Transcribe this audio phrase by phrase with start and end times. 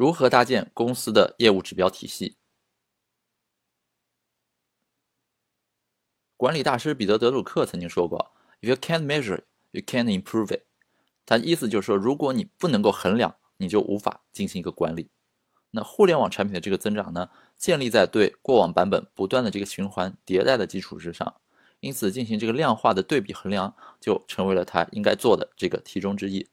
[0.00, 2.38] 如何搭建公司的业务指标体系？
[6.38, 8.32] 管理大师彼得·德鲁克曾经说过
[8.62, 9.42] ：“If you can't measure,
[9.72, 10.62] you can't improve it。”
[11.26, 15.10] 他意思就是说，如果你不能够衡量，你就无法进行一个管理。
[15.72, 17.28] 那互联网产品的这个增长呢，
[17.58, 21.42] 建立在对过往版本不断的这个循环迭代的基础之上，
[21.80, 26.48] 因此进行这个量化的对比衡量，就成为了他应该做的这个题中之一。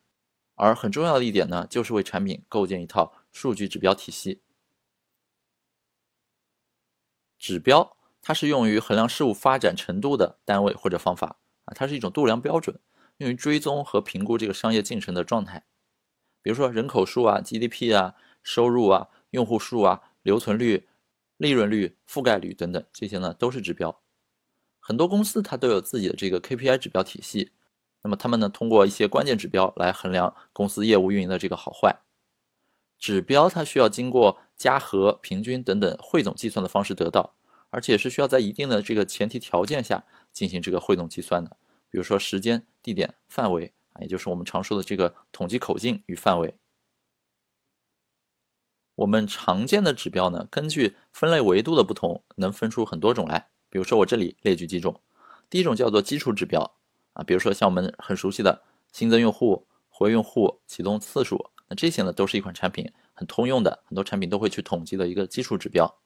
[0.59, 4.41] 而很重要的一点呢，就是为产品构建一套数据指标体系。
[7.37, 12.79] 指标它是用于衡量事物发展程度的单位或者方法啊，它是一种度量标准，
[13.18, 15.68] 用于追踪和评估这个商业进程的状态。
[16.42, 20.87] 比如说人口数啊、GDP 啊、收入啊、用户数啊、留存率、
[21.37, 24.01] 利润率、覆盖率等等，这些呢都是指标。
[24.79, 27.51] 很多公司它都有自己的这个 KPI 指标体系。
[28.01, 31.95] 那么他们呢，通过一些关键指标来衡量公司业务运营的这个好坏。
[32.97, 37.36] 指标它需要经过加和、平均等等汇总计算的方式得到，
[37.70, 40.03] 而且是需要在一定的这个前提条件下
[40.34, 41.58] 进行这个汇总计算的。
[41.90, 46.56] 比如说时间、地点、范围啊，也就是我们常说的这个统计口径与范围。
[48.95, 53.48] 我们常见的指标呢，根据分类维度的不同，能分出很多种来。
[53.70, 55.00] 比如说我这里列举几种，
[55.50, 56.75] 第一种叫做基础指标。
[57.14, 66.00] 啊，比如说像我们很熟悉的新增用户、活跃用户、启动次数，那这些呢都是一款产品很通用的，很多产品都会去统计的一个基础指标。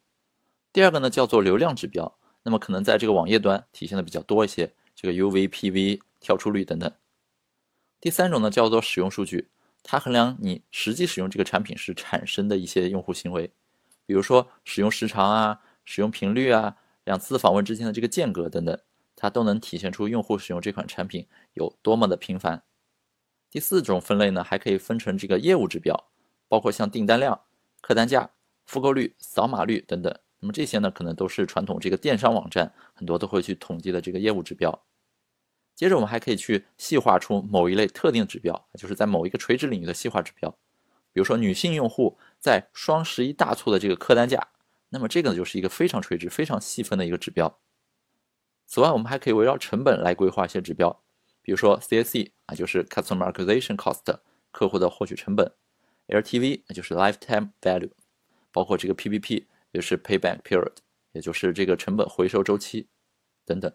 [0.73, 6.91] 第二个呢叫做流量指标，那么可能在这个网页端体现的比较多一些，这个 UVPV、跳出率等等。
[7.99, 9.49] 第三种呢叫做使用数据，
[9.83, 13.51] 它衡量你实际使用这个产品时产生的一些用户行为，
[14.05, 18.79] 比如说使用时长啊、使用频率啊、两次访问之间的这个间隔等等。
[19.13, 22.63] 它都能体现出用户使用这款产品有多么的频繁。
[23.51, 26.07] 第四种分类呢，还可以分成这个业务指标，
[26.47, 27.41] 包括像订单量、
[27.81, 28.31] 客单价、
[28.65, 30.17] 复购率、扫码率等等。
[30.39, 34.83] 那么这些呢，可能都是传统这个电商网站很多都会去统计的这个业务指标。
[35.75, 40.49] 接着我们还可以去细化出某一类特定指标，就是在某一个垂直领域的细化指标。
[41.11, 44.47] 比如说女性用户在双十一大促的这个客单价，
[44.89, 47.59] 那么这个呢就是一个非常垂直、非常细分的一个指标。
[48.65, 51.03] 此外，我们还可以围绕成本来规划一些指标，
[51.41, 54.19] 比如说 CAC 啊，就是 Customer Acquisition Cost，
[54.51, 55.53] 客户的获取成本
[56.07, 57.91] ；LTV 就是 Lifetime Value，
[58.51, 60.75] 包括这个 PPP 也是 Payback Period，
[61.13, 62.87] 也就是这个成本回收周期
[63.45, 63.73] 等等。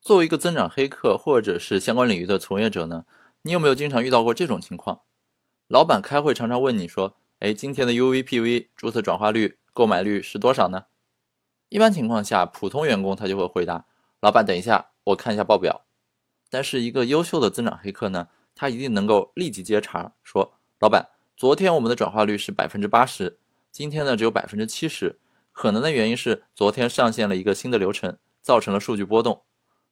[0.00, 3.06] 作为一个增长黑客或者是相关领域的从业者呢，
[3.42, 5.02] 你有没有经常遇到过这种情况？
[5.68, 10.84] 老板开会常常问你说：“哎，今天的 UVPV 注册转化率、购买率是多少呢？”
[11.70, 13.86] 一般情况下，普通员工他就会回答
[14.20, 15.84] ：“老板，等一下，我看一下报表。”
[16.50, 23.38] 但是一个优秀的增长黑客呢，他一定能够立即接茬，说：“老板，昨天我们的转化率是百分之八十，
[23.70, 25.18] 今天呢只有百分之七十，
[25.52, 29.42] 可能的原因是昨天上线了一个新的流程，造成了数据波动。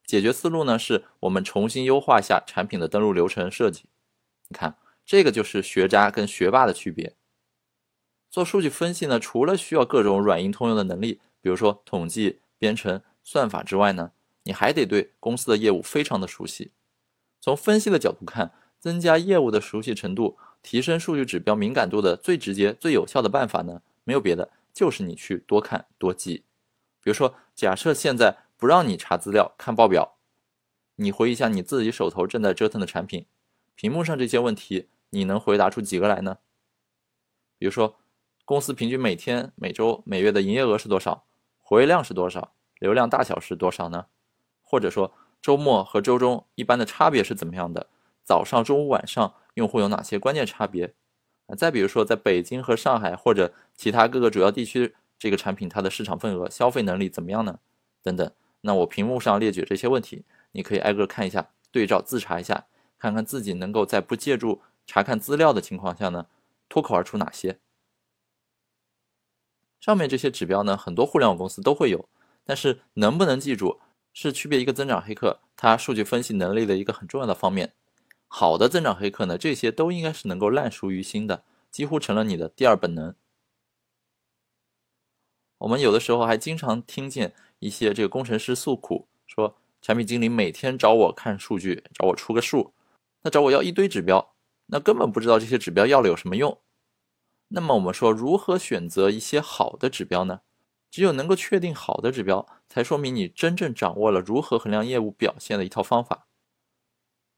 [0.05, 3.87] 解决思路呢，是我们重新优化一下产品的登录流程设计。
[4.49, 7.17] 你看，这个就是学渣跟学霸的区别。
[8.31, 14.12] 做数据分析呢，除了需要各种软硬通用的能力。”比如说统计、编程、算法之外呢，
[14.44, 16.72] 你还得对公司的业务非常的熟悉。
[17.41, 26.44] 从分析的角度看，增加业务的熟悉程度，提升数据指标敏感度的最直接、最有效的办法呢，没有别的，就是你去多看多记。
[27.00, 30.19] 比如说，假设现在不让你查资料、看报表，
[30.97, 33.26] 你回忆一下你自己手头正在折腾的产品，
[33.74, 36.38] 屏幕上这些问题，你能回答出几个来呢？
[37.59, 37.97] 比如说，
[38.44, 41.26] 公司平均每天、每周、每月的营业额是多少？
[41.60, 42.54] 活跃量是多少？
[42.78, 44.06] 流量大小是多少呢？
[44.72, 45.12] 或者说
[45.43, 47.88] 周末和周中一般的差别是怎么样的？
[48.25, 50.94] 早上、中午、晚上用户有哪些关键差别？
[51.47, 57.59] 啊，再比如说在北京和上海或者其他各个主要地区，这个产品它的市场份额、消费能力怎么样呢？
[58.03, 58.33] 等等。
[58.62, 62.65] 那我屏幕上列举这些问题，你可以挨个看一下，对照自查一下，
[62.99, 66.28] 看看自己能够在不借助查看资料的情况下呢，
[66.71, 67.59] 脱口而出哪些。
[69.78, 72.09] 上面这些指标呢，很多互联网公司都会有，
[72.45, 73.80] 但是能不能记住，
[74.12, 77.74] 是区别一个增长黑客他数据分析能力的一个很重要的方面。
[78.28, 83.14] 好的增长黑客呢，这些都应该是能够烂熟于心的，几乎成了你的第二本能。
[85.59, 92.72] 我们有的时候还经常听见一些这个工程师诉苦，说产品经理每天找我看数据，找我出个数，
[93.22, 94.34] 那找我要一堆指标，
[94.66, 96.59] 那根本不知道这些指标要了有什么用。
[97.48, 100.41] 那么我们说，如何选择一些好的指标呢？
[100.92, 106.27] 只有能够确定好的指标，才说明你真正掌握了如何衡量业务表现的一套方法。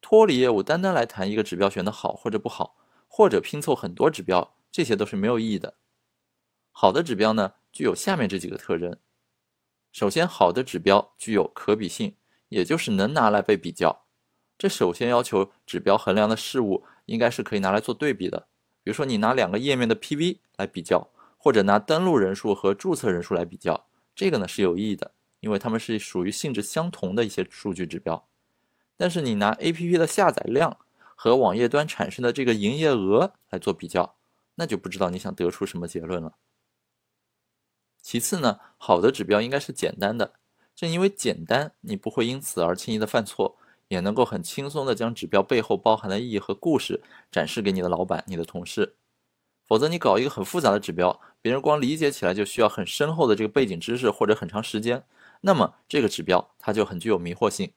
[0.00, 5.76] 脱离业务，单单来谈一个指标选的好或者不好，或者拼凑很多指标，这些都是没有意义的。
[6.72, 8.98] 好的指标呢，具有下面这几个特征。
[9.92, 12.16] 首先，好的指标具有可比性，
[12.48, 14.04] 也就是能拿来被比较。
[14.58, 18.48] 这首先要求指标衡量的事物应该是可以拿来做对比的。
[18.82, 21.08] 比如说，你拿两个页面的 PV 来比较，
[21.44, 25.11] 或者拿登录人数和注册人数来比较，这个呢是有意义的，
[25.41, 28.26] 因为它们是属于性质相同的一些数据指标。
[28.96, 30.79] 但是你拿 APP 的下载量
[31.14, 34.14] 和网页端产生的这个营业额来做比较，
[34.55, 36.37] 那就不知道你想得出什么结论了。
[38.00, 40.32] 其次呢，好的指标应该是简单的，
[40.75, 43.58] 正因为简单，你不会因此而轻易的犯错。
[43.88, 48.96] 也能够很轻松的将指标背后包含的意义和故事展示给你的老板、你的同事。
[49.66, 55.05] 否则，你搞一个很复杂的指标，别人光理解起来就需要很深厚的这个背景知识或者很长时间，
[55.40, 57.72] 那么这个指标它就很具有迷惑性。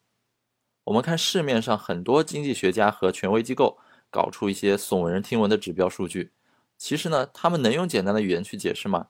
[0.86, 3.78] 我们看市面上很多经济学家和权威机构
[4.10, 6.32] 搞出一些耸人听闻的指标数据，
[6.78, 9.08] 其实呢，他们能用简单的语言去解释吗？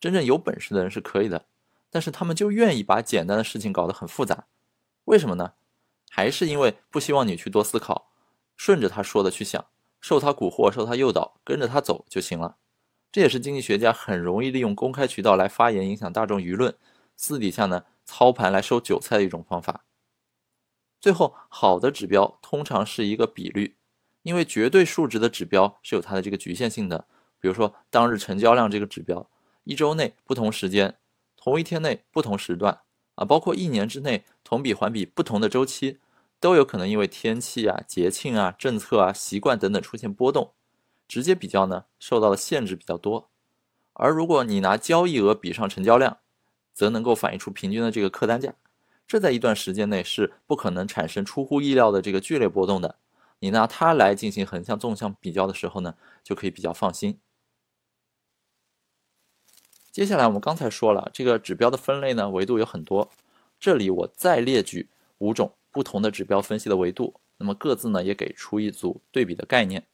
[0.00, 1.46] 真正有本事的人是可以的，
[1.90, 4.46] 但是他们就愿意把简单的事情搞得很复杂，
[5.04, 5.52] 为什么呢？
[6.08, 8.10] 还是因为不希望你去多思考，
[8.56, 9.64] 顺着他说的去想，
[10.00, 12.56] 受他蛊惑，受他诱导，跟着他走就行了。
[13.12, 16.74] 这也是经济学家很容易利用公开渠道来发言，影响大众舆论，
[17.16, 19.84] 私底下呢操盘来收韭菜的一种方法。
[21.00, 23.76] 最后，好的指标通常是一个比率，
[24.22, 27.06] 因为绝对数值的指标是有它的这个局限性的。
[27.40, 29.28] 比如说当日成交量这个指标，
[29.64, 30.98] 一周内不同时间，
[31.36, 32.80] 同一天内不同时段。
[33.16, 35.98] 啊，包括一年之内同比环比不同的周期，
[36.40, 40.54] 都有可能因为天气啊、节庆啊、政策啊、习惯等等出现波动，
[41.06, 43.28] 直接比较呢受到的限制比较多。
[43.92, 46.18] 而如果你拿交易额比上成交量，
[46.72, 48.54] 则能够反映出平均的这个客单价，
[49.06, 52.96] 这在一段时间内是不可能产生出乎意料的这个剧烈波动的。
[53.40, 57.18] 你拿它来进行横向、纵向比较的时候呢，就可以比较放心。
[59.90, 63.10] 接下来我们刚才说了，这个指标的分类呢维度有很多，
[63.58, 64.88] 这里我再列举
[65.18, 69.86] 五种不同的指标分析的维度，那么各自呢也给出一组对比的概念。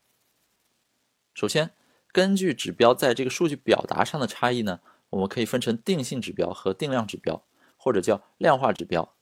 [1.35, 1.73] 首先，
[2.13, 4.81] 根据指标在这个数据表达上的差异呢，
[5.11, 7.45] 我们可以分成定性指标和定量指标，
[7.77, 9.15] 或者叫量化指标。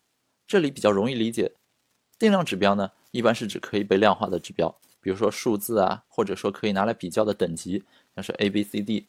[0.47, 1.53] 这里比较容易理解，
[2.19, 7.83] 定量指标呢一般是指可以被量化的指标，比如说数字啊，或者说可以拿来比较的等级，
[8.15, 9.09] 像是 A、B、C、D。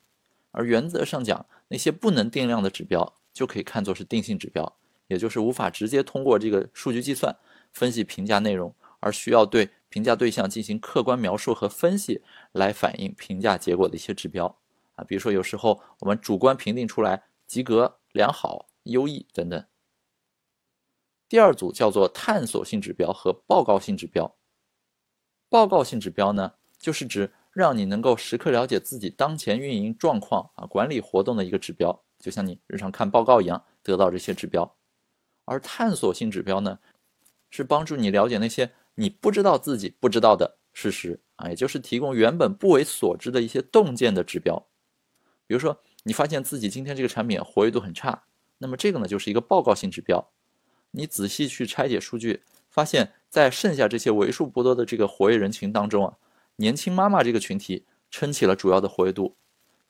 [0.52, 4.78] 而原则上讲，那些不能定量的指标就可以看作是定性指标，
[5.08, 7.36] 也就是无法直接通过这个数据计算
[7.72, 12.22] 分析评价内容，而需要对评价对象进行客观描述和分析
[12.52, 14.58] 来反映评价结果的一些指标
[14.96, 15.04] 啊。
[15.04, 19.66] 比如说，有时候我们主观评定出来及格、良好、优异等等。
[21.28, 24.36] 第二组叫做探索性指标和报告性指标。
[25.50, 27.32] 报告性指标呢，就是指。
[27.56, 34.76] 让你能够时刻了解自己当前运营状况啊，管理活动的一个指标，就像你日常看报告一样，得到这些指标。
[35.46, 36.80] 而探索性指标呢，
[37.50, 44.68] 是帮助你了解那些你不知道自己不知道的事实啊，也就是提供原本不为所知的一些洞见的指标。
[45.48, 48.24] 比如说，你发现自己今天这个产品活跃度很差，
[48.58, 50.32] 那么这个呢就是一个报告性指标。
[50.92, 56.18] 你仔细去拆解数据，发现，在剩下这些为数不多的这个活跃人群当中啊。
[56.56, 59.36] 年轻妈妈这个群体撑起了主要的活跃度，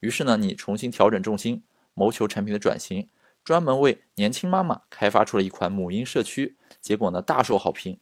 [0.00, 1.62] 于是呢，你重新调整重心，
[1.94, 3.08] 谋求产品的转型，
[3.46, 8.00] 专门为年轻妈妈开发出了一款母婴社区，结果呢大受好评。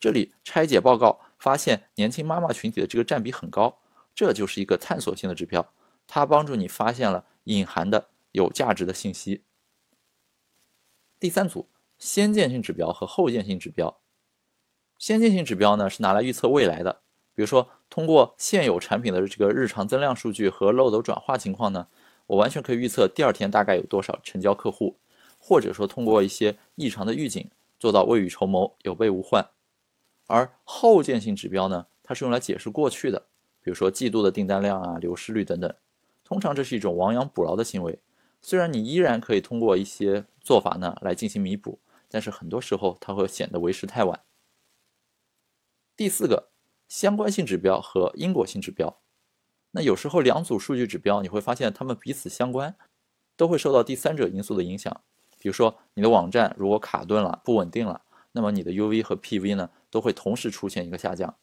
[0.00, 3.78] 这里拆解报告发现，年轻妈妈群体的这个占比很高，
[4.16, 5.72] 这就是一个探索性的指标，
[6.08, 9.44] 它帮助你发现了隐含的有价值的信息。
[11.20, 14.00] 第三组，先见性指标和后见性指标。
[14.98, 17.02] 先见性指标呢是拿来预测未来的。
[17.32, 21.86] 比如说，通过现有产品的这个日常增量数据和漏斗转化情况呢，
[22.30, 24.96] 我完全可以预测第二天大概有多少成交客户，
[25.36, 29.50] 或者说通过一些异常的预警，做到未雨绸缪、有备无患。
[30.28, 33.26] 而后见性指标呢，它是用来解释过去的，
[33.60, 35.74] 比如说季度的订单量啊、流失率等等。
[36.22, 37.98] 通常这是一种亡羊补牢的行为，
[38.40, 44.20] 虽然你依然可以通过一些做法呢来进行弥补，但是很多时候它会显得为时太晚。
[45.96, 46.50] 第四个。
[46.86, 49.00] 相关性指标和因果性指标，
[49.72, 52.74] 那有时候两组数据指标你会发现它们彼此相关，
[53.36, 55.00] 都会受到第三者因素的影响。
[55.38, 61.36] 比如说你的网站如果卡顿了、不稳定了，那么你的 UV 和 PV 呢都会同时出现一个下降。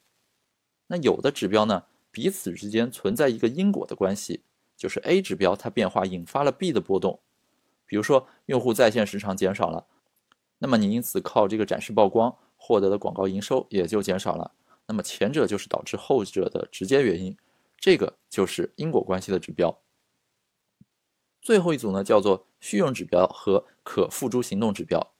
[0.87, 4.43] 那有的指标呢彼此之间存在一个因果的关系，
[4.75, 7.19] 就是 A 指标它变化引发了 B 的波动。
[7.85, 9.85] 比如说用户在线时长减少了，
[10.59, 14.51] 那么你因此靠这个展示曝光获得的广告营收也就减少了。
[14.85, 17.37] 那么前者就是导致后者的直接原因，
[17.77, 19.81] 这个就是因果关系的指标。
[21.41, 25.13] 最后一组呢，叫做虚荣指标和可付诸行动指标。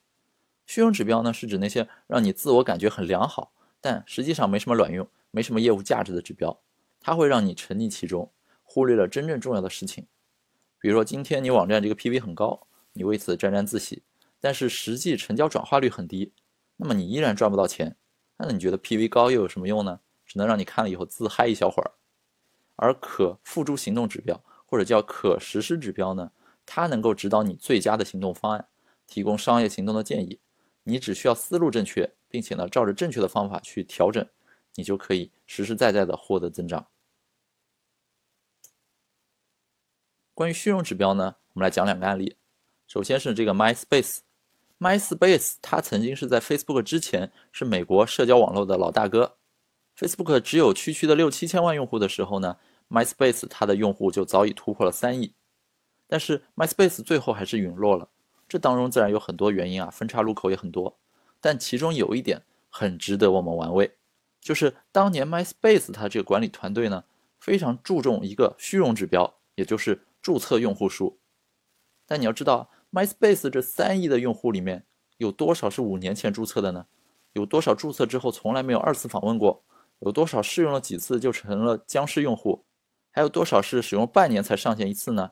[0.65, 6.59] 虚荣指标呢，是指那些让你自我感觉很良好，但实际上没什么卵用、没什么业务价值的指标。
[6.99, 8.33] 它会让你沉溺其中，
[8.63, 10.07] 忽略了真正重要的事情。
[10.79, 14.03] 比如说，今天你网站这个 PV 很高，你为此沾沾自喜，
[14.41, 16.33] 但是实际成交转化率很低，
[16.75, 17.95] 那么你依然赚不到钱。
[18.37, 20.01] 那你觉得 PV 高又有什么用呢？
[20.25, 21.91] 只能让你看了以后自嗨一小会儿。
[22.77, 26.31] 而可付诸行动指标或者叫可实施指标呢，
[26.65, 28.67] 它能够指导你最佳的行动方案，
[29.05, 30.39] 提供商业行动的建议。
[30.83, 34.25] 你只需要思路正确，并且呢，照着正确的方法去调整，
[34.75, 36.87] 你就可以实实在在的获得增长。
[40.33, 42.37] 关于虚荣指标呢，我们来讲两个案例。
[42.87, 49.37] 首先是这个 MySpace，MySpace 它曾经是在 Facebook 之前是美国社交网络的老大哥。
[49.97, 52.57] Facebook 只有区区的六七千万用户的时候呢
[52.89, 55.33] ，MySpace 它的用户就早已突破了三亿。
[56.07, 58.09] 但是 MySpace 最后还是陨落了。
[58.47, 60.97] 这当中自然有很多原因啊，分叉路口也很多，
[61.41, 63.97] 但其中有一点很值得我们玩味，
[64.39, 67.03] 就是当年 MySpace 它这个管理团队呢，
[67.39, 71.19] 非常注重一个虚荣指标，也就是注册用户数。
[72.05, 74.85] 但你要知道，MySpace 这三亿的用户里面，
[75.17, 76.85] 有多少是五年前注册的呢？
[77.33, 79.65] 有多少注册之后从来没有二次访问过？
[79.99, 82.63] 有多少试用了几次就成了僵尸用户？
[83.17, 85.31] 还有多少是使用半年才上线一次呢？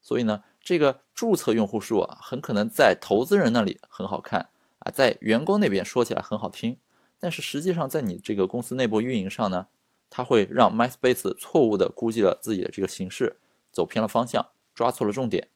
[0.00, 0.44] 所以呢？
[0.62, 6.78] 这个注册用户数啊，很可能在投资人那里很好看啊，在员工那边说起来很好听，
[7.18, 9.66] 但是实际上在你这个公司内部运营上呢，
[10.08, 13.38] 它会让 MySpace 错误的估计了自己的这个形势，
[13.70, 15.50] 走偏了方向，抓错了重点。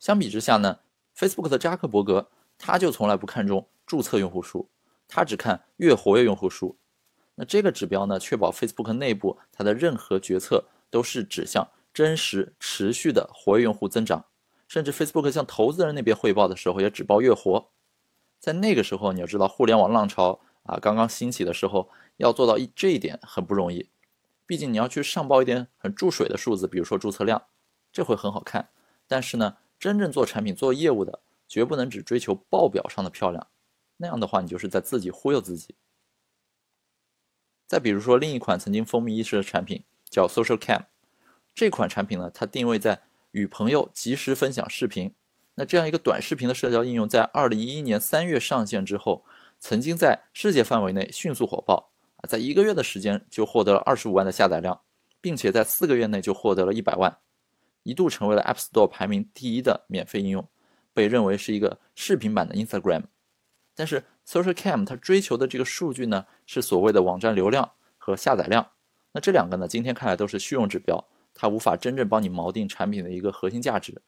[0.00, 0.80] 相比之下呢
[1.16, 2.28] ，Facebook 的扎克伯格
[2.58, 4.68] 他就从来不看重注册用户数，
[5.06, 6.79] 他只看越活跃用户数。
[7.40, 11.66] 那这个指标呢，确保 Facebook 内部它的任何决策都是指向。
[11.94, 14.26] 真实持续的活跃用户增长，
[14.68, 17.70] 甚至 Facebook 向投资人那边汇报的时候也只报月活。
[18.38, 23.88] 在那个时候，你要知道互联网浪潮啊刚刚兴起的时候，要做到这一点很不容易。
[24.46, 27.42] 毕竟你要去上报一点很注水的数字，比如说注册量，
[27.90, 28.68] 这会很好看。
[29.08, 33.46] 但是呢，真正做产品做业务的，绝不能只追求报表上的漂亮，
[33.96, 35.74] 那样的话你就是在自己忽悠自己。
[37.70, 40.86] 再比如说另一款曾经风靡一时的产品叫 Social Cam。
[41.54, 43.00] 这款产品呢，它定位在
[43.30, 45.14] 与朋友及时分享视频。
[45.54, 49.24] 那这样一个短视频的社交应用，在二零一一年三月上线之后，
[49.60, 54.80] 曾经在世界范围内迅速火爆啊，在一个月的时间就获得了二十五万的下载量，
[55.20, 57.18] 并且在四个月内就获得了一百万，
[57.84, 60.44] 一度成为了 App Store 排名第一的免费应用，
[60.92, 63.04] 被认为是一个视频版的 Instagram。
[63.80, 68.72] 但是 Social Cam 它追求的这个数据呢，是所谓的网站流量和下载量。
[69.12, 71.02] 那这两个呢，今天看来都是虚荣指标。
[71.32, 74.02] 它无法真正帮你锚定产品的一个核心价值。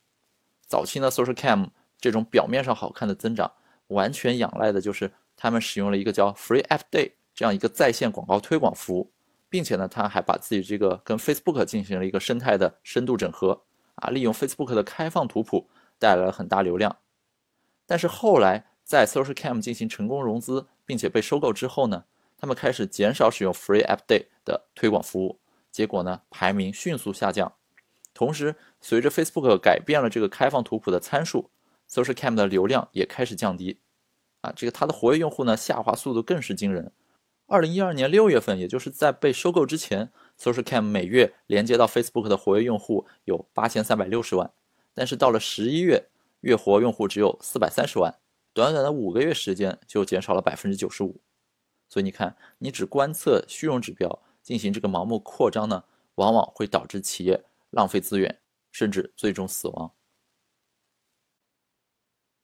[0.67, 3.51] 早期呢，Social Cam 这种表面上好看的增长，
[3.87, 9.11] 完全仰赖的就是他们使用了一个叫 Free App Day 这样一个在线广告推广服务，
[9.49, 13.63] 并且呢，他还把自己这个跟 Facebook 进行了一个生态的深度整合
[13.95, 16.95] 啊，利用 Facebook 的开放图谱带来了很大流量。
[17.87, 22.05] 但是后来在 Social Cam 进行成功融资并且被收购之后呢，
[22.37, 25.39] 他们开始减少使用 Free App Day 的推广服务。
[25.71, 27.55] 结果呢，排名迅速下降。
[28.13, 31.51] 同时，随着 Facebook 改变了这个开放图谱的参数
[31.89, 33.79] ，Social Cam 的流量也开始降低。
[34.43, 36.93] 啊，这个它的活跃用户呢，下滑速度更是惊人。
[37.47, 44.51] 二零一二年六月份，也就是在被收购之前，Social Cam 每月连接到 Facebook 的活跃用户有八千三百六十万，
[44.93, 46.09] 但是到了十一月，
[46.41, 48.15] 月活用户只有四百三十万，
[48.53, 51.21] 短短的五个月时间就减少了百分之九十五。
[51.89, 54.23] 所以你看，你只观测虚荣指标。
[54.43, 55.85] 进行这个盲目扩张呢，
[56.17, 58.41] 往往会导致企业浪费资源，
[58.73, 59.93] 甚至最终死亡。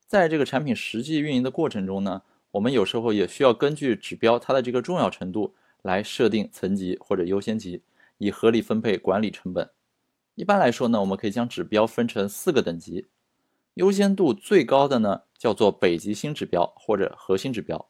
[0.06, 2.22] 在这个产品实际运营的过程中呢，
[2.52, 7.82] 我们有时候也需要根据指标它的这个重要程度来设定层级或者优先级，
[8.18, 9.68] 以合理分配管理成本。
[10.36, 13.08] 一般来说呢，我们可以将指标分成四个等级，
[13.78, 17.88] 优先度最高的呢叫做北极星指标或者核心指标，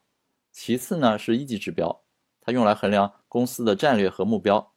[0.52, 2.02] 其次呢是一级指标。
[2.42, 4.74] 它用来衡量公司的战略和目标，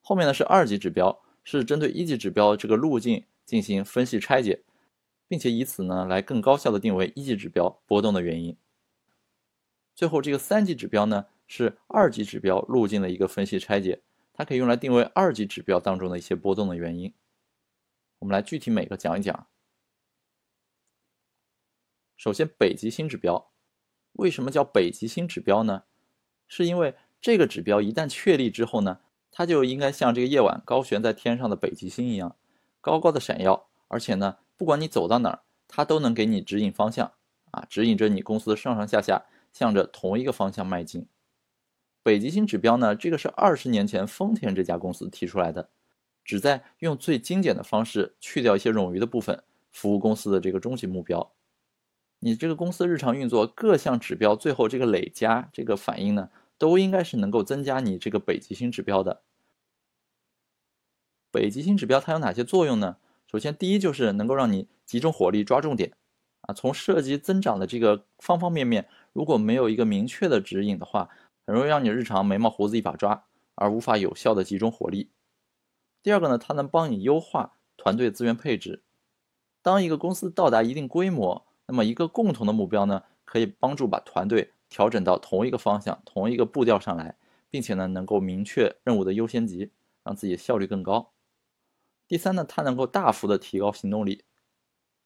[0.00, 4.64] 后面呢是二级指标，是针对一级指标这个路径进行分析拆解，
[5.28, 8.56] 并且以此呢来更高效的定位一级指标波动的原因。
[9.94, 17.14] 最后这个三级指标呢是二级指标路径的一个分析拆解，它可以用来定位二级指标当中的一些波动的原因。
[18.18, 19.46] 我们来具体每个讲一讲。
[22.18, 23.52] 首先北极星指标，
[24.14, 25.84] 为什么叫北极星指标呢？
[26.48, 28.98] 是因为这个指标一旦确立之后呢，
[29.30, 32.34] 它就应该像这个夜晚高悬在天上的北极星一样，
[32.80, 33.68] 高高的闪耀。
[33.86, 37.12] 而且呢，不管你走到哪儿，它都能给你指引方向
[37.52, 41.06] 啊，指引着你公司上上下下向着同一个方向迈进。
[42.02, 45.70] 北极星指标呢，这个是二十年前丰田这家公司提出来的，
[46.24, 51.32] 旨在用最精简的方式去掉一些冗余的部分，服务公司的这个终极目标。
[52.20, 59.22] 你这个公司日常运作各项指标最后这个累加这个反应呢，都应该是能够增加你这个北极星指标的。
[61.30, 62.96] 北极星指标它有哪些作用呢？
[63.30, 65.92] 首先，第一就是能够让你集中火力抓重点
[66.40, 66.54] 啊。
[66.54, 71.10] 从涉及增长的这个方方面面，如果没有一个明确的指引的话，
[71.46, 75.10] 很容易让你日常眉毛胡子一把抓，而无法有效的集中火力。
[76.02, 78.82] 第二个呢，它能帮你优化团队资源配置。
[79.60, 87.14] 当一个公司到达一定规模，那么一个共同的目标呢，可以帮助把团队调整到同一个方向、同一个步调上来，
[87.50, 89.70] 并且呢，能够明确任务的优先级，
[90.02, 91.12] 让自己效率更高。
[92.08, 94.24] 第三呢，它能够大幅的提高行动力。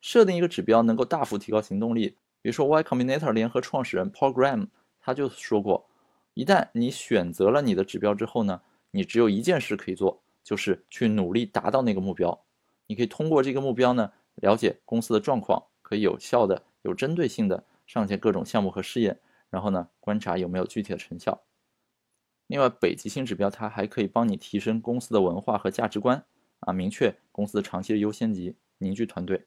[0.01, 4.69] 设定一个指标能够大幅提高行动力，比如说 Y Combinator 联合创始人 Paul Graham
[5.01, 5.89] 他就说过，
[6.35, 12.45] 一旦你选择了你的指标之后呢，你只有一件事可以做，就是去努力达到那个目标。
[12.87, 15.65] 你可以通过这个目标呢，了解公司的状况。
[15.93, 19.21] 可以有效的、有针对性的上线各种项目和试验，
[19.51, 21.43] 然后呢，观察有没有具体的成效。
[22.47, 26.25] 另外，北极星指标它还可以帮你提升公司的文化和价值观
[26.61, 29.45] 啊，明确公司的长期的优先级，凝聚团队。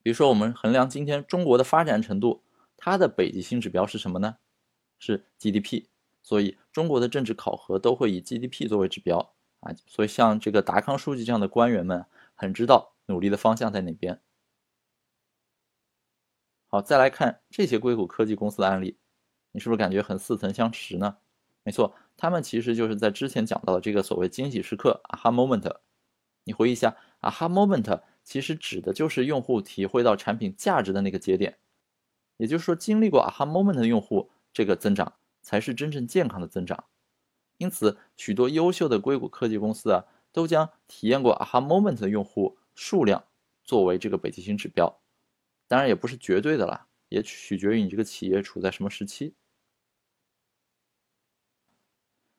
[0.00, 2.44] 比如说，我们衡量今天中国的发展程度，
[2.76, 4.36] 它的北极星指标是什么呢？
[5.00, 5.86] 是 GDP。
[6.22, 9.74] 所以，中国的政治考核都会以 GDP 作为指标啊。
[9.88, 12.06] 所以，像这个达康书记这样的官员们，
[12.36, 14.20] 很知道努力的方向在哪边。
[16.76, 18.98] 好，再来看这些硅谷科技公司的案例，
[19.52, 21.16] 你是不是感觉很似曾相识呢？
[21.62, 25.74] 没错，他们其实就是在之前讲到的这个所谓惊喜时刻 （aha moment）。
[26.44, 31.56] 你回忆一下，aha moment 其实指的就是用户体会到产品价值的那个节点。
[32.36, 36.84] 也就是说，经历过 aha moment 的用户，这个增长才是真正健康的增长。
[37.56, 43.24] 因此，许多优秀的硅谷科技公司啊，都将体验过 aha moment 的用户数量
[43.64, 45.00] 作为这个北极星指标。
[45.68, 49.34] 当然也不是绝对的啦，也取决于你这个企业处在什么时期。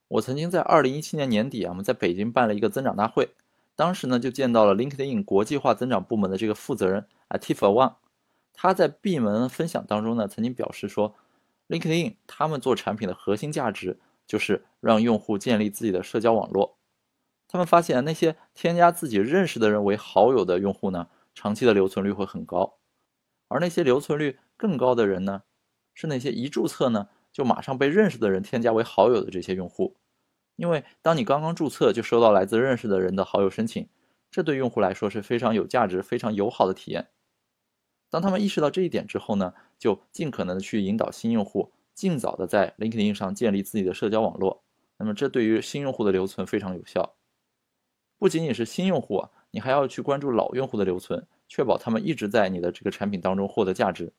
[0.08, 3.36] 我曾经在二零一七年年底啊，我们在北京办了一个增长大会，
[3.76, 7.96] 当时呢就见到了 LinkedIn 国际化增长部门的这个负责人 Atifa Wang，
[8.54, 11.14] 他在闭门分享当中呢，曾经表示说
[11.68, 16.78] ，LinkedIn 他们做产品的核心价值就是让用户建立自己的社交网络。
[17.50, 22.78] 他们发现那些添加自己认识的人为好友的用户呢，长期的留存率会很高。
[23.48, 25.44] 而那些留存率更高的人呢，
[25.94, 29.96] 是那些一注册呢就马上被认识的人添加为好友的这些用户。
[30.56, 33.88] 因为当你刚刚注册就收到来自认识的人的好友申请，
[34.32, 37.10] 这对用户来说是非常有价值、非常友好的体验。
[38.10, 44.64] 当他们意识到这一点之后呢，就尽可能的去引导新用户尽早的在 LinkedIn 上建立自己的社交网络。
[44.98, 47.16] 那么这对于新用户的留存非常有效。
[48.18, 51.28] 不仅仅是新用户啊，你还要去关注老用户的留存。
[51.50, 54.12] 确保他们一直在你的这个产品当中获得价值。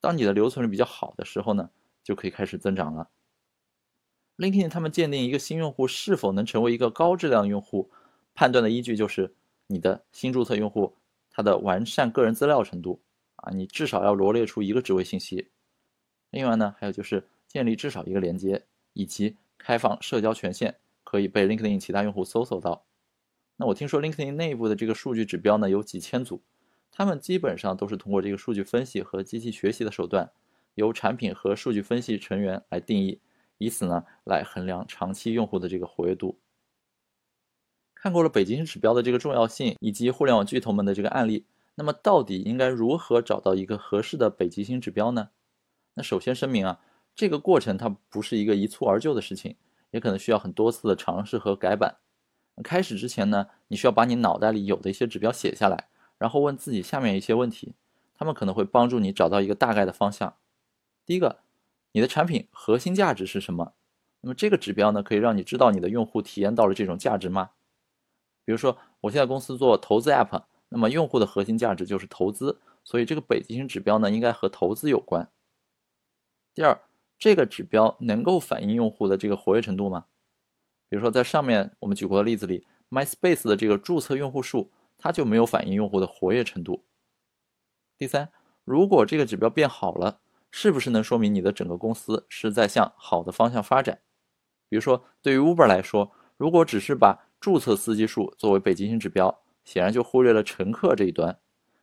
[0.00, 1.70] 当你的留存率比较好的时候呢，
[2.02, 3.08] 就可以开始增长了。
[4.38, 7.92] LinkedIn 他们鉴定一个新用户是否能成为一个高质量用户，
[8.34, 9.32] 判断的依据就是
[9.68, 10.96] 你的新注册用户
[11.30, 13.00] 他的完善个人资料程度
[13.36, 15.48] 啊，你至少要罗列出一个职位信息。
[16.30, 22.84] 另外呢，还有就是建立至少一个连接，以及开放社交权限，可以被 LinkedIn 其他用户搜索到。
[23.56, 26.42] 那我听说 LinkedIn 内部的这个数据指标呢有几千组。
[26.90, 30.30] 他们基本上都是通过这个数据分析和机器学习的手段，
[30.76, 33.20] 由产品和数据分析成员来定义，
[33.58, 36.38] 以此呢来衡量长期用户的这个活跃度。
[37.94, 45.30] 看过了北极星指标的这个重要性以及互联网巨头们的这个案例，那么到底应该如何找到一个合适的北极星指标呢？
[45.94, 46.80] 那首先声明啊，
[47.16, 49.56] 这个过程它不是一个一蹴而就的事情，
[49.90, 51.96] 也可能需要很多次的尝试和改版。
[52.62, 55.88] 开始之前呢，你需要把你脑袋里有的一些指标写下来。
[56.16, 57.74] 然后问自己下面一些问题，
[58.14, 60.36] 他们可能会帮助你找到一个大概的方向。
[61.04, 61.40] 第一个，
[61.92, 63.74] 你的产品核心价值是什么？
[64.20, 67.50] 那么这个指标呢，可以让你知道你的用户体验到了这种价值吗？
[68.44, 75.28] 比如说，我现在公司做投资 App，那么用户的核心价值就是投资，所以这个北极星指标呢，应该和投资有关。
[76.54, 76.80] 第二，
[77.18, 80.06] 这个指标能够反映用户的这个活跃程度吗？
[80.94, 84.70] 比如说，在上面我们举过的例子里，MySpace 的这个注册用户数。
[84.96, 86.84] 它就没有反映用户的活跃程度。
[87.98, 88.30] 第三，
[88.64, 90.20] 如果这个指标变好了，
[90.52, 94.00] 是不是能说明你的整个公司是在向好的方向发展？
[94.68, 101.38] 比如说，对于 Uber 来说，如果只是把注册司机数作为北极星指标，显然就忽略了乘客这一端。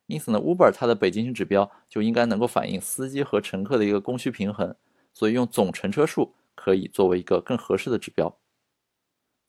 [0.07, 4.75] 因此呢，Uber 它的北极星指标就应该能够反映司机和乘客的一个供需平衡，
[5.13, 8.35] 所以用总乘车数可以作为一个更合适的指标。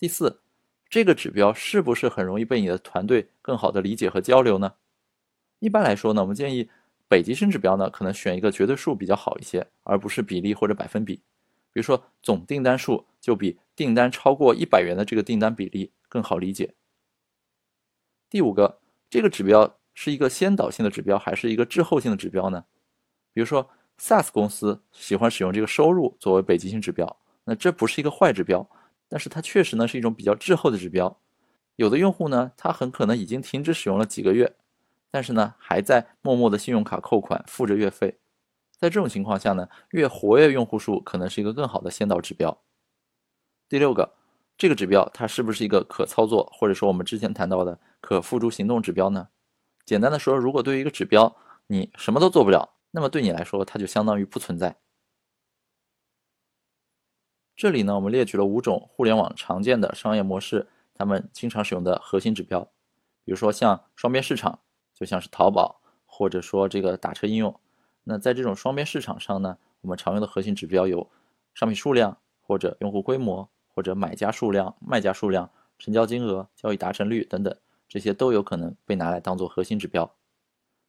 [0.03, 0.41] 第四，
[0.89, 4.75] 这个指标是不是很容易被你的团队更好的理解和交流呢？
[5.61, 6.69] 一般来说呢，我们建议
[7.07, 11.15] 北极星指标呢可能选一个绝对数比较好一些，而不是比例或者百分比。
[11.73, 16.75] 比如说总订单数就比订单超过一百元的这个订单比例更好理解。
[18.29, 19.79] 第五个，这个指标。
[19.95, 22.65] 是一个先导性的指标还是一个滞后性的指标呢？
[23.35, 23.69] 比如说
[24.01, 28.67] ，SaaS 公司喜欢使用这个收入作为北极星指标，那这不是一个坏指标，
[29.13, 31.19] 但是它确实呢是一种比较滞后的指标。
[31.77, 34.57] 有的用户呢，他很可能已经停止使用了几个月，
[35.11, 38.19] 但是呢还在默默的信用卡扣款付着月费。
[38.79, 42.57] 在这种情况下呢，月活跃用户数可能是一个更好的先导指标。
[43.69, 44.15] 第六个，
[44.57, 49.29] 这个指标它是不是一个可操作，或者说我们之前谈到的可付诸行动指标呢？
[49.85, 54.77] 简单的说，如果对于一个指标你什么都做不了，那么对你来说它就相当于不存在。
[57.63, 62.61] 这里呢，我们列举了五种互联网常见的商业模式，他们经常使用的核心指标，
[63.25, 64.59] 比如说像双边市场，
[64.93, 67.55] 就像是淘宝，或者说这个打车应用。
[68.03, 71.09] 那在这种双边市场上呢，我们常用的核心指标有
[71.55, 75.49] 商品数量，或者用户规模，或者买家数量、卖家数量、
[75.79, 77.57] 成交金额、交易达成率等等。
[77.89, 80.13] 这些都有可能被拿来当做核心指标。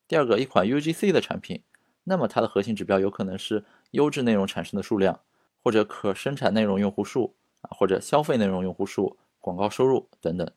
[0.08, 1.62] 第二个，一款 UGC 的产品，
[2.06, 5.20] 那么它的核心指标有可能是优质内容产生的数量，
[5.64, 10.52] 或者可生产内容用户数啊，或者消费内容用户数、广告收入等等。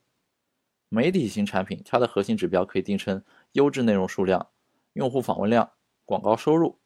[0.89, 4.49] 媒体型产品，它的核心指标可以定成优质内容数量、
[4.95, 5.71] 用户访问量、
[6.05, 6.79] 广告收入。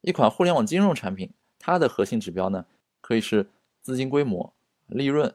[0.00, 2.64] 一款互联网金融产品，它的核心指标呢，
[3.00, 3.50] 可以是
[3.82, 4.54] 资金规模、
[4.86, 5.34] 利润、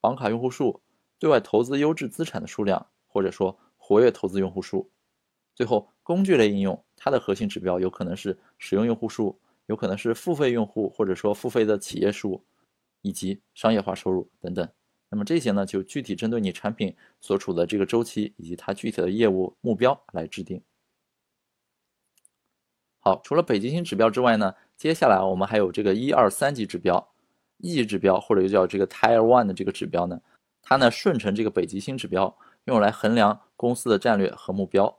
[0.00, 0.80] 绑卡用户数。
[1.18, 4.90] 对外投资优质资产的数量，或者说活跃投资用户数。
[5.54, 12.44] 最后，工具类应用它的核心指标有可能是使用用户数，有可能是付费用户，或者说付费的企业数，
[13.02, 14.68] 以及商业化收入等等。
[15.08, 20.60] 那么这些呢，就具体针对你产品所处的这个周期以及它具体的业务目标来制定。
[22.98, 27.12] 好，除了北极星指标之外呢，接下来我们还有这个一二三级指标，
[27.58, 30.20] 一级指标或者又叫这个 Tier One 的这个指标呢。
[30.62, 34.98] 它呢顺承这个北极星指标，用来衡量公司的战略和目标。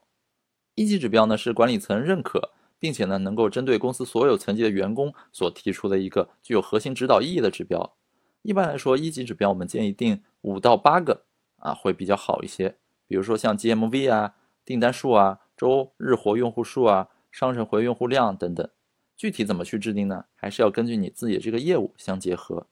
[0.76, 7.96] 一级指标呢是管理层认可，并且呢能够针对公司所有层级的员工所提出的一个具有核心指导意义的指标。
[8.42, 11.26] 一般来说，一级指标我们建议定五到八个
[11.58, 12.78] 啊，会比较好一些。
[13.08, 18.70] 比如说像 GMV 啊、订单数啊、周日活用户数啊、商城活跃用户量等等。
[19.18, 20.26] 具体怎么去制定呢？
[20.36, 22.68] 还是要根据你自己的这个业务相结合。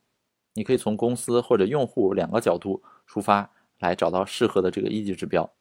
[0.54, 5.52] 你可以从公司或者用户两个角度出发，来找到适合的这个一级指标。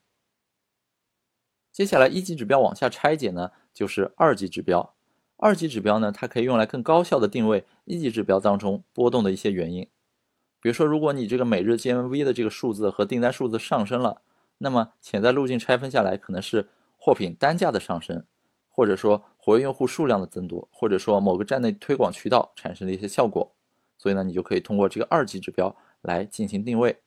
[1.71, 4.95] 接下来，一级指标往下拆解呢，就是二级指标。
[5.37, 9.89] 二级指标呢，它可以用来更高效的定位一级指标当中波动的一些原因。
[10.61, 14.23] 比如说，如果你这个每日 GMV 的这个数字和订单数字上升了，
[14.59, 18.25] 那么潜在路径拆分下来，可能是货品单价的上升，
[18.71, 23.53] 或者说活跃用户数量的增多，或者说某个站内推广渠道产生的一些效果。
[23.99, 27.01] 所以呢，你就可以通过这个二级指标来进行定位。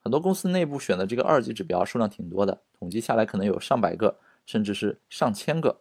[0.00, 5.80] 很多公司内部选的这个二级指标数量挺多的，统计下来可能有上百个，甚至是上千个。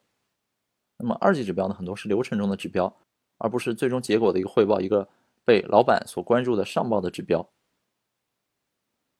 [0.97, 2.95] 那么二级指标呢，很多是流程中的指标，
[3.37, 5.09] 而不是最终结果的一个汇报，一个
[5.43, 7.49] 被老板所关注的上报的指标。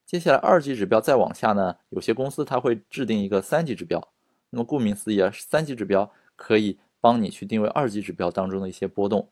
[0.05, 4.09] 接下来二级指标再往下呢，有些公司它会制定一个三级指标。
[4.51, 9.29] 那么顾名思义啊，三级指标可以帮你去定位二级指标当中的一些波动。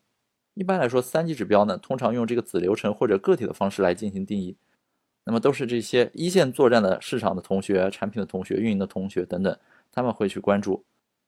[0.55, 4.57] 一般来说，三级指标呢，通常用这个子流程或者个体的方式来进行定义。
[5.23, 9.57] 那么都是这些一线作战的市场的同学、产品的同学、运营的同学等等，
[9.91, 10.85] 他们会去关注。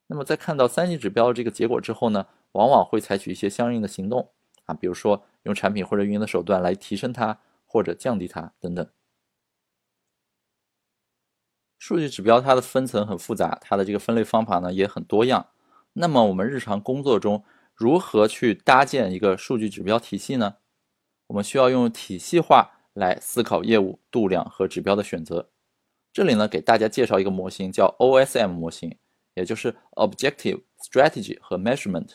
[0.08, 4.30] 那么在看到三级指标这个结果之后呢，往往会采取一些相应的行动
[4.66, 8.88] 啊，比如说用产品或者运营的手段来提升它或者降低它等等。
[11.80, 15.48] 数据指标它的分层很复杂，它的这个分类方法呢也很多样。
[15.94, 17.44] 那么我们日常工作中，
[17.76, 20.56] 如何去搭建一个数据指标体系呢？
[21.28, 25.50] 我们需要用体系化来思考业务度量和指标的选择。
[26.14, 28.96] 这里呢，给大家介绍一个模型，叫 OSM 模型，
[29.34, 32.12] 也就是 Objective、Strategy 和 Measurement，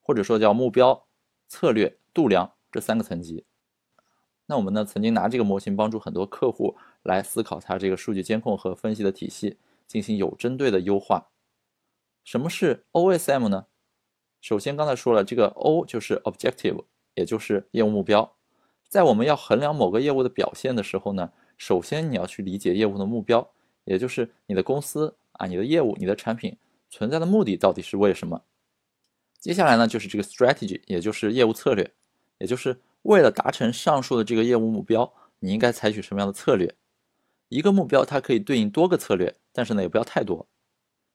[0.00, 1.04] 或者说叫目标、
[1.48, 3.44] 策略、度量这三个层级。
[4.46, 11.30] 那我们呢，曾经拿这个模型帮助很多客户来思考它这个数据监控和分析的体系，进行有针对的优化。
[12.22, 13.66] 什么是 OSM 呢？
[14.40, 18.36] 首先，刚才说了，这个 O 就是 objective，也就是业务目标。
[18.88, 23.48] 在我们要衡量某个业务的表现的时候呢，首先你要去理解业务的目标，
[23.84, 26.56] 也就是你的公司啊、你的业务、你的产品
[26.90, 28.42] 存在的目的到底是为什么。
[29.38, 31.88] 接下来呢，就是这个 strategy，也就是业务策略，
[32.38, 36.74] 也就是为了达成上述的这个业务目标，你应该采取什么样的策略？
[37.48, 40.48] 一个目标它可以对应多个策略，但是呢也不要太多。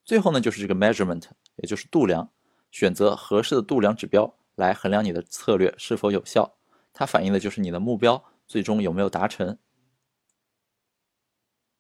[0.06, 1.24] 最后呢就是这个 measurement，
[1.58, 2.30] 也就是度量，
[2.72, 6.56] 选择合适的度量指标来衡量你的策略是否有效。
[6.94, 9.58] 它反映的就是你的目标最终有没有达成。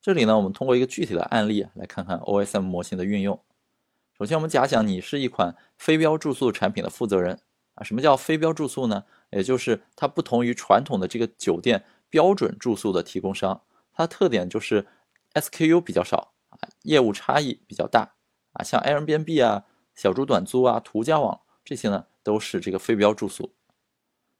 [0.07, 3.37] 这里呢，我们通过一个具体的案例来看看 OSM 模型的运用。
[4.17, 7.37] 首先，我们假想你是一款非标住宿产品的负责人
[7.73, 7.83] 啊。
[7.83, 9.03] 什么叫非标住宿呢？
[9.31, 14.87] 也就是它不同于传统的这个酒店标准住宿的提供商，它的特点就是
[15.33, 18.13] SKU 比较少啊，业务差异比较大
[18.53, 18.63] 啊。
[18.63, 23.53] 像 Airbnb 啊、小猪短租啊、途家网这些呢，都是这个非标住宿。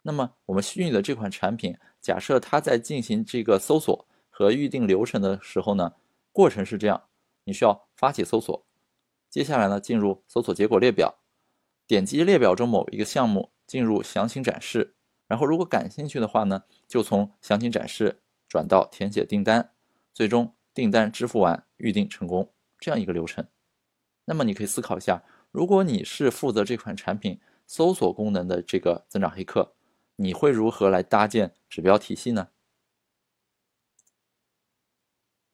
[0.04, 4.07] 那么我们虚拟的这款产品，假设它在进行这个搜索
[4.38, 5.94] 和预定流程的时候呢，
[6.32, 7.06] 过程是这样：
[7.46, 8.68] 你需要发起搜索。
[9.32, 11.18] 接下来呢，进入搜索结果列表，
[11.88, 14.94] 点击列表中某一个项目，进入详情展示，
[15.28, 19.72] 然后如果感兴趣的话呢，就从详情展示转到填写订单，
[20.14, 23.48] 最终订单支付完，预定成功，这样一个流程。
[24.26, 29.74] 那么你可以思考一下，如果你是负责这款产品搜索功能的这个增长黑客，
[30.18, 32.50] 你会如何来搭建指标体系呢？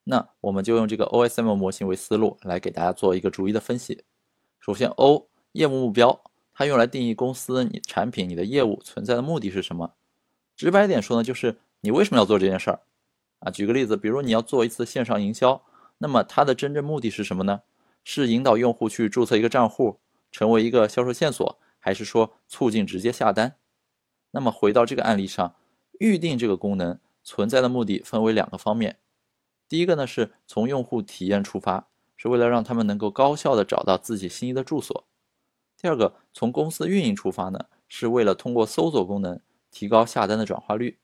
[0.05, 4.03] 那我们就用这个 OSM 模型为思路来给大家做一个逐一的分析。
[4.59, 9.93] 首先，O 业务目标，它用来定义公司、你产品、你的业务存在的目的是什么？
[10.55, 12.81] 直白点说呢，就是你为什么要做这件事儿
[13.39, 13.49] 啊？
[13.51, 15.63] 举个例子，比如你要做一次线上营销，
[15.97, 17.61] 那么它的真正目的是什么呢？
[18.03, 19.99] 是引导用户去注册一个账户，
[20.31, 23.55] 成为一个销售线索，还是说促进直接下单？
[24.31, 25.55] 那么回到这个案例上，
[25.99, 28.97] 预定这个功能存在的目的分为两个方面。
[29.73, 35.07] 第一个呢，是从用户体验出发，是为了让他们能够高效的找到自己心仪的住所。
[35.81, 40.99] 第二个，从公司运营出发呢，是为了通过搜索功能提高下单的转化率。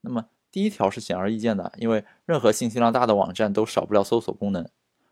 [0.00, 4.68] 那么第一条是显而易见的，因为任何信息量大的网站都少不了搜索功能。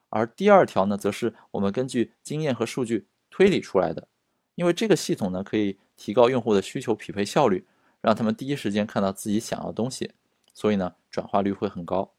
[0.09, 4.09] 而第二条呢，则是我们根据经验和数据推理出来的，
[4.57, 7.69] 因为这个系统呢，可以提高用户的需求匹配效率，
[8.01, 10.11] 让他们第一时间看到自己想要的东西，
[10.53, 12.13] 所以呢，转化率会很高。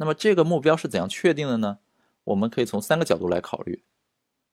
[0.00, 1.78] 那么这个目标是怎样确定的呢？
[2.24, 3.84] 我们可以从三个角度来考虑。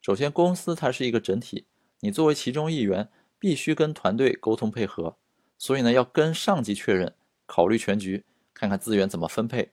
[0.02, 1.68] 首先，公司它是一个整体，
[2.02, 5.16] 你作为其中一员，必须跟团队沟通配合，
[5.58, 9.72] 所以呢，要跟上级确认，考虑全局，看看资源怎么分配。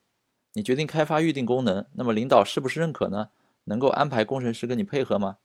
[0.53, 3.31] 你决定开发预定功能，那么领导是不是认可呢？
[3.65, 5.39] 能够安排工程师跟你配合吗？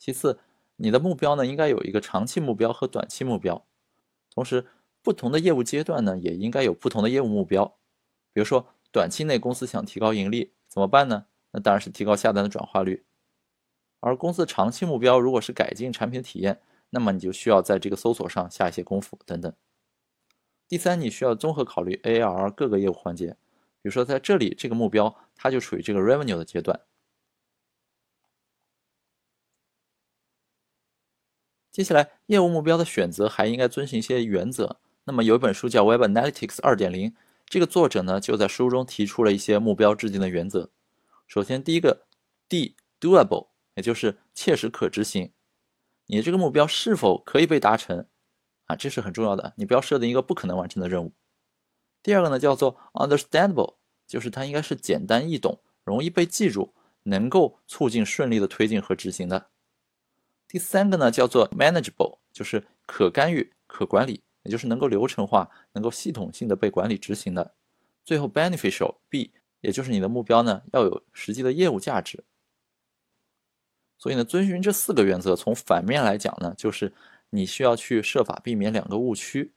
[0.00, 0.40] 其次，
[0.78, 3.64] 你的目标呢，应该有一个长期目标和短期目标，
[4.34, 4.66] 同时，
[5.00, 7.78] 不同的业务阶段呢，也应该有不同的业务目标，
[8.32, 8.66] 比如说。
[8.90, 11.26] 短期内公司想提高盈利怎么办呢？
[11.50, 13.04] 那当然是提高下单的转化率。
[14.00, 19.52] 而公司长期目标如果是改进产品体验，那么你就需要在这个搜索上下一些功夫等等。
[20.68, 23.36] 第三，你需要综合考虑 AR 各个业务环节，
[23.82, 26.80] 比如说在这里这个目标它就处于这个 revenue 的阶段。
[31.70, 34.78] 接下来业务目标的选择还应该遵循一些原则。
[35.04, 37.14] 那么有一本书叫 Web Analytics 二点零。
[37.48, 40.70] 这个作者呢，就在书中提出了一些目标制定的原则。
[41.26, 42.06] 首先，第一个
[42.46, 45.32] ，D，doable，也就是切实可执行。
[46.06, 48.06] 你这个目标是否可以被达成
[48.66, 48.76] 啊？
[48.76, 49.54] 这是很重要的。
[49.56, 51.14] 你不要设定一个不可能完成的任务。
[52.02, 59.48] 第二个呢，叫做 understandable，就是它应该是简单易懂、容易被记住，能够促进顺利的推进和执行的。
[60.46, 64.22] 第三个呢，叫做 manageable，就是可干预、可管理。
[64.42, 67.54] 也就是能够流程化、能够系统性的被管理执行的。
[68.04, 72.24] 最后，beneficial B，也就是你的目标呢要有实际的业务价值。
[73.98, 76.92] 所以呢，遵循这四个原则，从反面来讲呢，就是
[77.30, 79.52] 你需要去设法避免两个误区。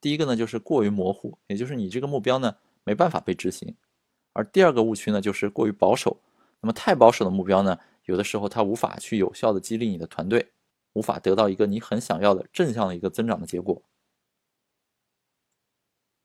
[0.00, 2.54] 第一个呢，就是过于模糊，也就是你这个目标呢
[2.84, 3.74] 没办法被执行；
[4.34, 6.20] 而第二个误区呢，就是过于保守。
[6.60, 10.52] 那么太保守的目标呢，有的时候它无法去有效的激励你的团队，
[10.96, 13.82] 无法得到一个你很想要的正向的一个增长的结果。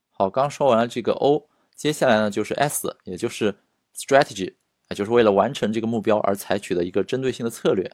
[0.10, 3.54] 好，刚说完了这个 O，接下来呢就是 S，也就是
[3.94, 4.56] strategy，
[4.88, 7.92] 啊，就是为了完成这个目标而采取的一个针对性的策略。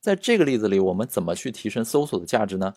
[0.00, 2.72] 在这个例子里，我们怎么去提升搜索的价值呢？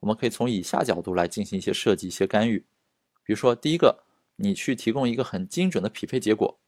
[0.00, 2.58] 我们可以从以下角度来进行一些设计、一些干预。
[3.24, 4.04] 比如说，第一个，
[4.36, 6.58] 你去提供一个很精准的匹配结果，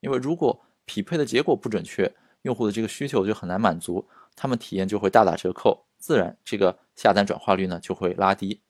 [0.00, 2.10] 因为如果匹配的结果不准确，
[2.42, 4.08] 用户的这个需求就很难满足，
[4.40, 8.62] 他们体验就会大打折扣，自然这个下单转化率呢就会拉低。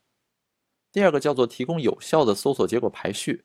[0.91, 3.45] 第二个叫做提供有效的搜索结果排序，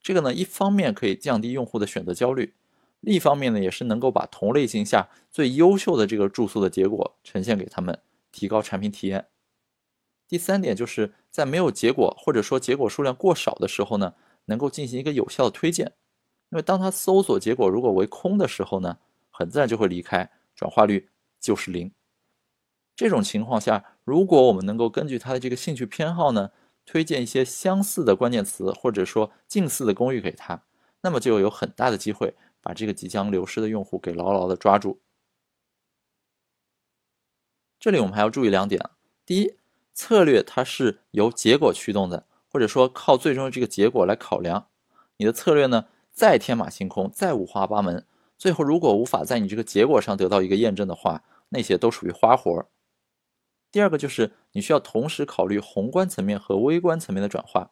[0.00, 2.54] 这个呢一方面可以降低用户的选择焦虑，
[3.00, 9.26] 另一方面呢也是能够把同类型下最优秀的这个住宿的结果呈现给他们，提高产品体验。
[10.28, 15.94] 第三点就是在没有结果或者说结果数量过少的时候呢，能够进行一个有效的推荐，
[16.50, 18.98] 因为当他搜索结果如果为空的时候呢，
[19.32, 21.08] 很自然就会离开，转化率
[21.44, 21.92] 就是零。
[22.96, 26.52] 这种情况下，如果我们能够根据他的这个兴趣偏好呢，
[26.86, 30.62] 推荐一些相似的关键词，或者说近似的公寓给他，
[31.02, 35.00] 那么就有很大的机会把这个即将流失的用户给牢牢的抓住。
[37.78, 38.80] 这里我们还要注意两点：
[39.26, 39.56] 第一，
[39.92, 44.68] 策略它是由结果驱动的，或者说靠最终的这个结果来考量。
[45.16, 48.06] 你的策略呢，再天马行空，再五花八门，
[48.38, 51.22] 最后如果无法在你这个结果上得到一个验证的话，
[51.54, 52.68] 那些都属于花活。
[53.70, 57.70] 第二个就是你需要同时考虑宏观层面和微观层面的转化，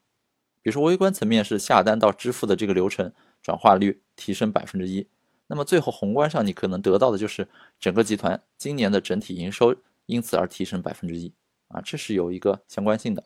[0.62, 5.06] 比如说微观层面是下单到支付的这个流程转化率提升百分之一，
[5.48, 11.32] 那么最后宏观上你可能得到的就是整个集团今年的整体营收因此而提升百分之一
[11.68, 13.24] 啊，这是有一个相关性的。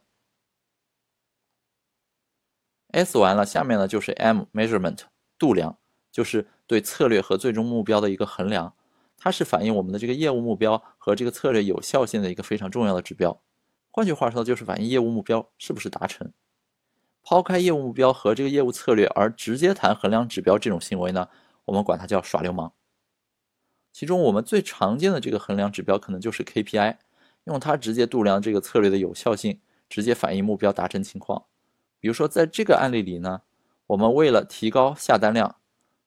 [2.92, 5.00] S 完了，下面呢就是 M measurement
[5.38, 5.78] 度量，
[6.12, 8.74] 就是对策略和最终目标的一个衡量。
[9.16, 13.40] 它是反映我们的这个业务目标和这个策略有效性的一个非常重要的指标。
[13.90, 16.30] 换句话说，就是反映业务目标是不是达成。
[17.22, 21.28] 抛开业务目标和这个业务策略而直接谈衡量指标这种行为呢，
[21.64, 22.72] 我们管它叫耍流氓。
[23.92, 26.98] 其中我们最常见的这个衡量指标可能就是 KPI，
[27.44, 31.46] 用它直接度量这个策略的有效性，直接反映目标达成情况。
[31.98, 33.40] 比如说在这个案例里呢，
[33.88, 35.56] 我们为了提高下单量，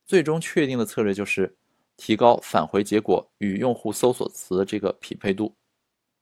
[0.05, 1.57] 最终确定的策略就是。
[1.99, 5.53] 提高返回结果与用户搜索词的这个匹配度，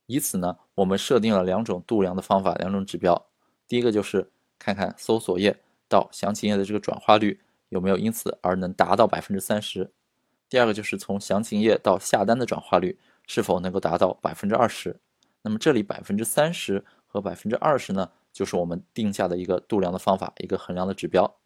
[0.06, 3.26] 以此呢，我们设定了两种度量的方法，两种指标。
[3.68, 5.56] 第一个就是看看搜索页
[5.88, 9.92] 到详情页的这个转化率有没有因此而能达到百分之三十。
[10.48, 14.98] 第二个就是从详情页到下单的转化率是否能够达到百分之二十。
[15.42, 21.38] 那么这里百分之三十和百分之二十呢，就是我们定下的一个度量的方法，一个衡量的指标。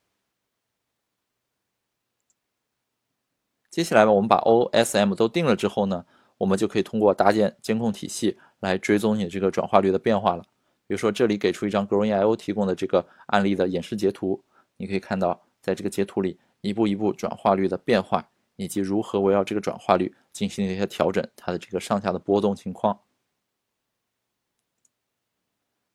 [3.72, 6.04] 接下来吧，我们把 O、S、M 都定了之后呢，
[6.36, 10.42] 我们就可以通过搭建监控体系来追踪你这个转化率的变化了。
[10.86, 14.44] 比如说，这里给出一张 Growing.io 提供的这个案例的演示截图，
[14.76, 23.00] 你可以看到，在这个截图里一步一步转化率的变化，以及如何围绕这个转化率进行一些调整，它的这个上下的波动情况。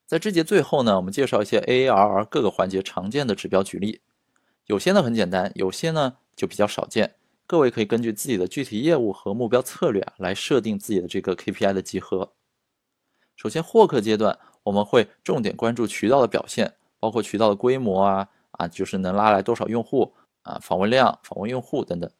[0.07, 4.01] 在这节最后呢，我们介绍一些 AARR 各个环节常见的指标举例，
[4.65, 7.16] 有些呢很简单，有些呢就比较少见。
[7.47, 12.33] 各位可以根据自己的具体业务和目标策略啊，来设定自己的这个 KPI 的集合。
[13.37, 22.11] 首先，获客阶段我们会重点关注渠道的表现，包括渠道的规模啊啊，就是能拉来多少用户啊，访问量、访问用户等等。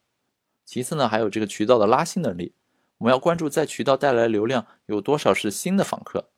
[0.64, 2.54] 其次呢，还有这个渠道的拉新能力，
[3.00, 6.30] 我们要关注在渠道带来流量有多少是新的访客。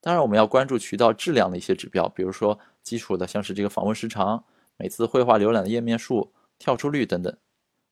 [0.00, 4.42] 当然，我们要关注渠道质量的一些指标，比如说基础的像是这个访问时长、
[4.76, 7.36] 每次绘画浏览的页面数、跳出率等等。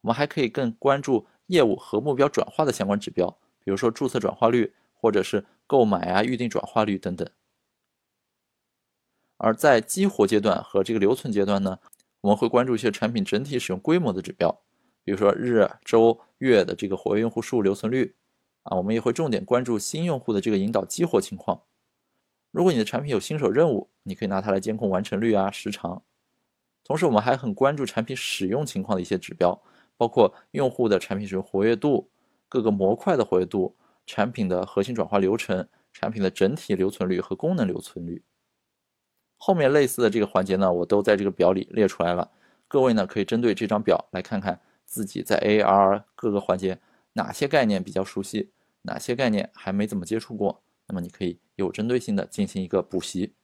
[0.06, 3.28] 我们还可以更关注业务和目标转化的相关指标，
[3.64, 7.28] 比如说注册转化率，或者是购买啊、预定转化率等等。
[9.36, 11.80] 而在激活阶段和这个留存阶段呢，
[12.20, 14.62] 我们会关注一些产品整体使用规模的指标，
[15.02, 18.14] 比如说日、周、月的这个活跃用户数、留存率
[18.62, 18.76] 啊。
[18.76, 21.62] 我们也会重点关注新用户的这个引导激活情况。
[22.52, 26.04] 如果你的产品有新手任务，你可以拿它来监控完成率啊、时长。
[26.84, 29.60] 同时，我们还很关注产品使用情况的一些指标。
[29.96, 32.10] 包括用户的产品使用活跃度、
[32.48, 38.22] 各个模块的活跃度、产品的核心转化流程、产品的整体留存率和功能留存率。
[39.38, 42.30] 后面类似的这个环节呢，我都在这个表里列出来了。
[42.68, 46.80] 各位呢可以针对这张表来看看自己在 AR 各个环节
[47.12, 48.50] 哪些概念比较熟悉，
[48.82, 50.62] 哪些概念还没怎么接触过。
[50.86, 53.34] 那么你可以有针对性的进行一个补习。